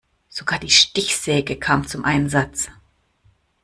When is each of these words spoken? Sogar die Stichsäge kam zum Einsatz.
Sogar 0.29 0.57
die 0.57 0.71
Stichsäge 0.71 1.57
kam 1.59 1.87
zum 1.87 2.05
Einsatz. 2.05 2.71